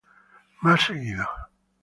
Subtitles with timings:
[0.63, 1.29] Más seguido.